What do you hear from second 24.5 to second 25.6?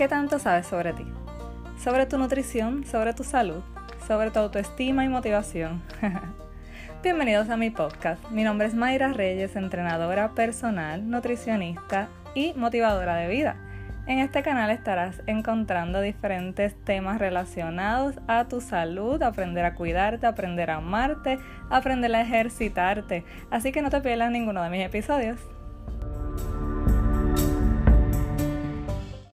de mis episodios.